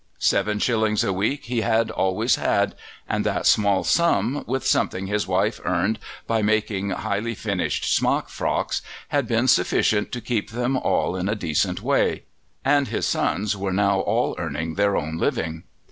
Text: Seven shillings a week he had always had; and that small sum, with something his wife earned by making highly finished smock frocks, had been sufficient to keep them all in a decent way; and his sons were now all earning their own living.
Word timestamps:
Seven 0.17 0.57
shillings 0.57 1.03
a 1.03 1.13
week 1.13 1.45
he 1.45 1.61
had 1.61 1.91
always 1.91 2.33
had; 2.37 2.73
and 3.07 3.23
that 3.23 3.45
small 3.45 3.83
sum, 3.83 4.43
with 4.47 4.65
something 4.65 5.05
his 5.05 5.27
wife 5.27 5.59
earned 5.63 5.99
by 6.25 6.41
making 6.41 6.89
highly 6.89 7.35
finished 7.35 7.85
smock 7.95 8.27
frocks, 8.27 8.81
had 9.09 9.27
been 9.27 9.47
sufficient 9.47 10.11
to 10.13 10.19
keep 10.19 10.49
them 10.49 10.75
all 10.75 11.15
in 11.15 11.29
a 11.29 11.35
decent 11.35 11.83
way; 11.83 12.23
and 12.65 12.87
his 12.87 13.05
sons 13.05 13.55
were 13.55 13.71
now 13.71 13.99
all 13.99 14.33
earning 14.39 14.73
their 14.73 14.97
own 14.97 15.17
living. 15.19 15.65